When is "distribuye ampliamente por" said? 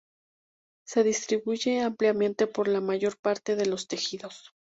1.03-2.67